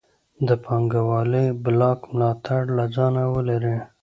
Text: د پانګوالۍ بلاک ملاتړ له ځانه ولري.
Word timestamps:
د 0.47 0.49
پانګوالۍ 0.65 1.47
بلاک 1.63 1.99
ملاتړ 2.13 2.61
له 2.77 2.85
ځانه 2.95 3.23
ولري. 3.33 3.77